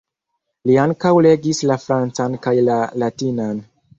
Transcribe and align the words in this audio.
Li 0.69 0.77
ankaŭ 0.83 1.11
legis 1.25 1.59
la 1.71 1.77
francan 1.85 2.39
kaj 2.47 2.57
la 2.71 2.79
latinan. 3.05 3.63